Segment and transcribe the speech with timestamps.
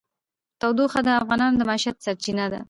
[0.61, 2.59] تودوخه د افغانانو د معیشت سرچینه ده.